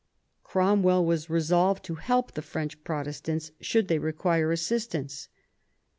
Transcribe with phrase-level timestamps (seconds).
[0.43, 5.29] Cromwell was resolved to help the French Protestants should they require assist ance.